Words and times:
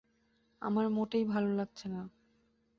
আমার 0.61 0.85
মোটেই 0.89 1.25
ভালো 1.25 1.49
লাগছে 1.53 1.85
না। 1.87 2.01